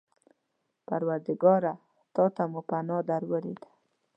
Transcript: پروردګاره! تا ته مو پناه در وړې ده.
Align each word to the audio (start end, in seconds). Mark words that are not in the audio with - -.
پروردګاره! 0.87 1.73
تا 2.15 2.23
ته 2.35 2.43
مو 2.51 2.61
پناه 2.69 3.01
در 3.09 3.23
وړې 3.29 3.53
ده. 3.61 3.69